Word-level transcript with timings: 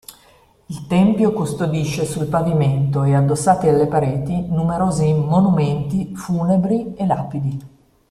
Il 0.65 0.87
tempio 0.87 1.31
custodisce 1.31 2.05
sul 2.05 2.25
pavimento 2.25 3.03
e 3.03 3.13
addossati 3.13 3.67
alle 3.67 3.85
pareti, 3.85 4.47
numeroso 4.47 5.05
monumenti 5.05 6.15
funebri 6.15 6.95
e 6.95 7.05
lapidi. 7.05 7.59